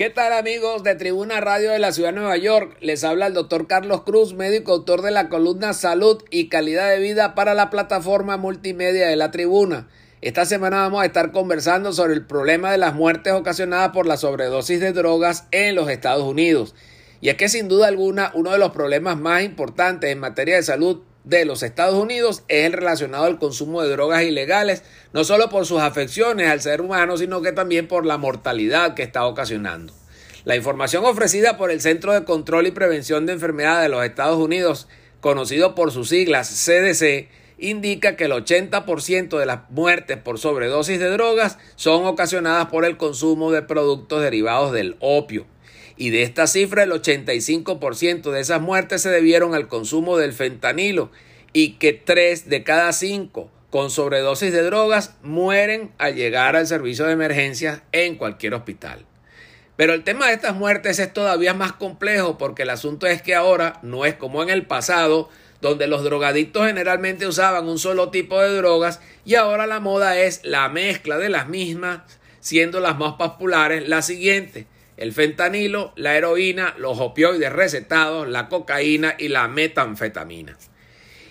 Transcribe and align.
¿Qué 0.00 0.08
tal 0.08 0.32
amigos 0.32 0.82
de 0.82 0.94
Tribuna 0.94 1.42
Radio 1.42 1.72
de 1.72 1.78
la 1.78 1.92
Ciudad 1.92 2.08
de 2.08 2.20
Nueva 2.20 2.38
York? 2.38 2.74
Les 2.80 3.04
habla 3.04 3.26
el 3.26 3.34
doctor 3.34 3.66
Carlos 3.66 4.00
Cruz, 4.00 4.32
médico 4.32 4.72
autor 4.72 5.02
de 5.02 5.10
la 5.10 5.28
columna 5.28 5.74
Salud 5.74 6.24
y 6.30 6.48
Calidad 6.48 6.88
de 6.88 7.00
Vida 7.00 7.34
para 7.34 7.52
la 7.52 7.68
plataforma 7.68 8.38
multimedia 8.38 9.08
de 9.08 9.16
la 9.16 9.30
Tribuna. 9.30 9.88
Esta 10.22 10.46
semana 10.46 10.78
vamos 10.78 11.02
a 11.02 11.04
estar 11.04 11.32
conversando 11.32 11.92
sobre 11.92 12.14
el 12.14 12.24
problema 12.24 12.72
de 12.72 12.78
las 12.78 12.94
muertes 12.94 13.34
ocasionadas 13.34 13.90
por 13.90 14.06
la 14.06 14.16
sobredosis 14.16 14.80
de 14.80 14.94
drogas 14.94 15.44
en 15.50 15.74
los 15.74 15.90
Estados 15.90 16.24
Unidos. 16.24 16.74
Y 17.20 17.28
es 17.28 17.34
que 17.34 17.50
sin 17.50 17.68
duda 17.68 17.88
alguna 17.88 18.32
uno 18.32 18.52
de 18.52 18.58
los 18.58 18.70
problemas 18.70 19.18
más 19.18 19.42
importantes 19.42 20.10
en 20.10 20.18
materia 20.18 20.56
de 20.56 20.62
salud 20.62 21.02
de 21.24 21.44
los 21.44 21.62
Estados 21.62 21.94
Unidos 21.94 22.44
es 22.48 22.66
el 22.66 22.72
relacionado 22.72 23.24
al 23.24 23.38
consumo 23.38 23.82
de 23.82 23.90
drogas 23.90 24.22
ilegales, 24.22 24.82
no 25.12 25.24
solo 25.24 25.48
por 25.48 25.66
sus 25.66 25.80
afecciones 25.80 26.48
al 26.48 26.60
ser 26.60 26.80
humano, 26.80 27.16
sino 27.16 27.42
que 27.42 27.52
también 27.52 27.88
por 27.88 28.06
la 28.06 28.18
mortalidad 28.18 28.94
que 28.94 29.02
está 29.02 29.26
ocasionando. 29.26 29.92
La 30.44 30.56
información 30.56 31.04
ofrecida 31.04 31.58
por 31.58 31.70
el 31.70 31.80
Centro 31.80 32.12
de 32.12 32.24
Control 32.24 32.66
y 32.66 32.70
Prevención 32.70 33.26
de 33.26 33.34
Enfermedades 33.34 33.82
de 33.82 33.88
los 33.90 34.04
Estados 34.04 34.38
Unidos, 34.38 34.88
conocido 35.20 35.74
por 35.74 35.92
sus 35.92 36.08
siglas 36.08 36.48
CDC, 36.48 37.28
indica 37.58 38.16
que 38.16 38.24
el 38.24 38.32
80% 38.32 39.38
de 39.38 39.44
las 39.44 39.68
muertes 39.70 40.16
por 40.16 40.38
sobredosis 40.38 40.98
de 40.98 41.10
drogas 41.10 41.58
son 41.76 42.06
ocasionadas 42.06 42.68
por 42.68 42.86
el 42.86 42.96
consumo 42.96 43.52
de 43.52 43.60
productos 43.60 44.22
derivados 44.22 44.72
del 44.72 44.96
opio 45.00 45.46
y 46.00 46.08
de 46.08 46.22
esta 46.22 46.46
cifra 46.46 46.84
el 46.84 46.92
85% 46.92 48.30
de 48.30 48.40
esas 48.40 48.62
muertes 48.62 49.02
se 49.02 49.10
debieron 49.10 49.54
al 49.54 49.68
consumo 49.68 50.16
del 50.16 50.32
fentanilo 50.32 51.10
y 51.52 51.72
que 51.72 51.92
3 51.92 52.48
de 52.48 52.64
cada 52.64 52.94
5 52.94 53.50
con 53.68 53.90
sobredosis 53.90 54.50
de 54.50 54.62
drogas 54.62 55.16
mueren 55.22 55.90
al 55.98 56.14
llegar 56.14 56.56
al 56.56 56.66
servicio 56.66 57.04
de 57.04 57.12
emergencia 57.12 57.84
en 57.92 58.16
cualquier 58.16 58.54
hospital. 58.54 59.04
Pero 59.76 59.92
el 59.92 60.02
tema 60.02 60.28
de 60.28 60.32
estas 60.32 60.54
muertes 60.54 60.98
es 60.98 61.12
todavía 61.12 61.52
más 61.52 61.74
complejo 61.74 62.38
porque 62.38 62.62
el 62.62 62.70
asunto 62.70 63.06
es 63.06 63.20
que 63.20 63.34
ahora 63.34 63.78
no 63.82 64.06
es 64.06 64.14
como 64.14 64.42
en 64.42 64.48
el 64.48 64.64
pasado, 64.64 65.28
donde 65.60 65.86
los 65.86 66.02
drogadictos 66.02 66.66
generalmente 66.66 67.26
usaban 67.26 67.68
un 67.68 67.78
solo 67.78 68.08
tipo 68.08 68.40
de 68.40 68.56
drogas 68.56 69.00
y 69.26 69.34
ahora 69.34 69.66
la 69.66 69.80
moda 69.80 70.18
es 70.18 70.40
la 70.44 70.70
mezcla 70.70 71.18
de 71.18 71.28
las 71.28 71.46
mismas, 71.46 72.00
siendo 72.40 72.80
las 72.80 72.96
más 72.96 73.16
populares 73.16 73.86
las 73.86 74.06
siguientes 74.06 74.64
el 75.00 75.14
fentanilo, 75.14 75.94
la 75.96 76.14
heroína, 76.16 76.74
los 76.78 77.00
opioides 77.00 77.50
recetados, 77.50 78.28
la 78.28 78.48
cocaína 78.48 79.14
y 79.18 79.28
la 79.28 79.48
metanfetamina. 79.48 80.58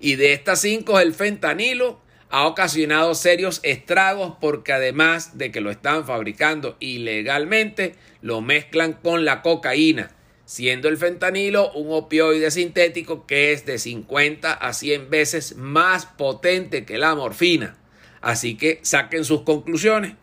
Y 0.00 0.16
de 0.16 0.32
estas 0.32 0.60
cinco, 0.60 0.98
el 0.98 1.14
fentanilo 1.14 2.00
ha 2.28 2.46
ocasionado 2.46 3.14
serios 3.14 3.60
estragos 3.62 4.34
porque 4.40 4.72
además 4.72 5.38
de 5.38 5.52
que 5.52 5.60
lo 5.60 5.70
están 5.70 6.04
fabricando 6.04 6.76
ilegalmente, 6.80 7.94
lo 8.20 8.40
mezclan 8.40 8.94
con 8.94 9.24
la 9.24 9.42
cocaína, 9.42 10.10
siendo 10.44 10.88
el 10.88 10.96
fentanilo 10.96 11.70
un 11.72 11.96
opioide 11.96 12.50
sintético 12.50 13.26
que 13.28 13.52
es 13.52 13.64
de 13.64 13.78
50 13.78 14.52
a 14.52 14.72
100 14.72 15.08
veces 15.08 15.54
más 15.54 16.06
potente 16.06 16.84
que 16.84 16.98
la 16.98 17.14
morfina. 17.14 17.76
Así 18.22 18.56
que 18.56 18.80
saquen 18.82 19.24
sus 19.24 19.42
conclusiones. 19.42 20.14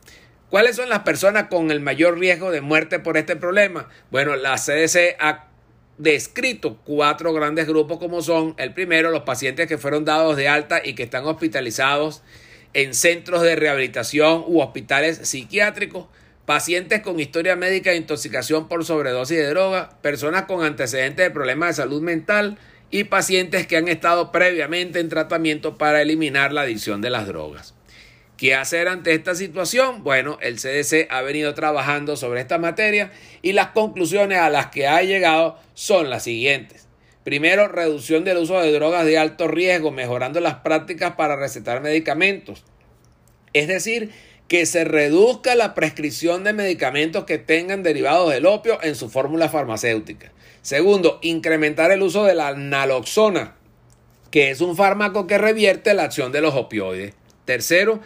¿Cuáles 0.50 0.78
son 0.78 0.90
las 0.90 1.02
personas 1.02 1.44
con 1.48 1.70
el 1.70 1.80
mayor 1.80 2.18
riesgo 2.18 2.50
de 2.50 2.62
muerte 2.62 2.98
por 2.98 3.18
este 3.18 3.36
problema? 3.36 3.88
Bueno, 4.10 4.36
la 4.36 4.56
CDC 4.56 5.16
ha 5.20 5.46
descrito 6.00 6.78
cuatro 6.84 7.34
grandes 7.34 7.68
grupos 7.68 8.00
como 8.00 8.24
son 8.24 8.56
el 8.58 8.74
primero, 8.74 9.12
los 9.12 9.24
pacientes 9.24 9.68
que 9.68 9.78
fueron 9.78 10.06
dados 10.06 10.38
de 10.38 10.48
alta 10.48 10.82
y 10.84 10.96
que 10.96 11.04
están 11.04 11.26
hospitalizados 11.26 12.24
en 12.74 12.96
centros 12.96 13.44
de 13.44 13.56
rehabilitación 13.58 14.44
u 14.48 14.62
hospitales 14.62 15.18
psiquiátricos, 15.18 16.08
pacientes 16.48 17.02
con 17.02 17.20
historia 17.20 17.56
médica 17.56 17.92
de 17.92 17.98
intoxicación 17.98 18.68
por 18.68 18.84
sobredosis 18.84 19.38
de 19.38 19.50
droga, 19.50 20.02
personas 20.02 20.46
con 20.46 20.64
antecedentes 20.64 21.28
de 21.28 21.32
problemas 21.32 21.70
de 21.70 21.84
salud 21.84 22.02
mental 22.02 22.58
y 22.90 23.04
pacientes 23.04 23.68
que 23.68 23.78
han 23.78 23.88
estado 23.88 24.32
previamente 24.32 25.00
en 25.00 25.10
tratamiento 25.10 25.78
para 25.78 26.02
eliminar 26.02 26.54
la 26.54 26.62
adicción 26.62 27.02
de 27.02 27.12
las 27.12 27.28
drogas. 27.28 27.76
¿Qué 28.40 28.56
hacer 28.56 28.88
ante 28.88 29.14
esta 29.14 29.36
situación? 29.36 30.02
Bueno, 30.02 30.38
el 30.42 30.60
CDC 30.60 31.08
ha 31.10 31.22
venido 31.22 31.54
trabajando 31.56 32.16
sobre 32.16 32.40
esta 32.40 32.58
materia 32.58 33.12
y 33.42 33.52
las 33.52 33.72
conclusiones 33.72 34.38
a 34.38 34.50
las 34.50 34.68
que 34.68 34.88
ha 34.88 35.04
llegado 35.04 35.58
son 35.74 36.10
las 36.10 36.24
siguientes. 36.24 36.88
Primero, 37.26 37.68
reducción 37.68 38.24
del 38.24 38.38
uso 38.38 38.58
de 38.62 38.72
drogas 38.72 39.06
de 39.06 39.18
alto 39.18 39.50
riesgo, 39.50 39.92
mejorando 39.92 40.40
las 40.40 40.56
prácticas 40.56 41.16
para 41.16 41.36
recetar 41.36 41.82
medicamentos. 41.82 42.64
Es 43.52 43.68
decir, 43.68 44.12
que 44.48 44.66
se 44.66 44.86
reduzca 44.86 45.54
la 45.56 45.76
prescripción 45.76 46.46
de 46.46 46.54
medicamentos 46.54 47.26
que 47.26 47.40
tengan 47.40 47.84
derivados 47.84 48.32
del 48.32 48.46
opio 48.46 48.82
en 48.82 48.96
su 48.96 49.10
fórmula 49.10 49.50
farmacéutica. 49.50 50.32
Segundo, 50.62 51.20
incrementar 51.24 51.92
el 51.92 52.04
uso 52.04 52.24
de 52.24 52.36
la 52.36 52.54
naloxona, 52.54 53.58
que 54.32 54.50
es 54.50 54.62
un 54.62 54.78
fármaco 54.78 55.28
que 55.28 55.38
revierte 55.38 55.94
la 55.94 56.04
acción 56.04 56.32
de 56.32 56.40
los 56.40 56.56
opioides. 56.56 57.16
Tercero, 57.44 58.00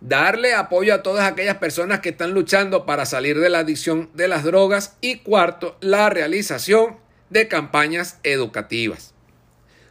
darle 0.00 0.54
apoyo 0.54 0.94
a 0.94 1.02
todas 1.02 1.30
aquellas 1.30 1.56
personas 1.56 2.00
que 2.00 2.10
están 2.10 2.32
luchando 2.32 2.86
para 2.86 3.06
salir 3.06 3.38
de 3.38 3.50
la 3.50 3.60
adicción 3.60 4.10
de 4.14 4.28
las 4.28 4.44
drogas 4.44 4.96
y 5.00 5.18
cuarto, 5.18 5.76
la 5.80 6.10
realización 6.10 6.96
de 7.30 7.48
campañas 7.48 8.18
educativas. 8.22 9.14